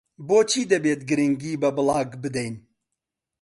بۆچی 0.27 0.63
دەبێت 0.71 1.01
گرنگی 1.09 1.53
بە 1.61 1.69
بڵاگ 1.75 2.09
بدەین؟ 2.23 2.55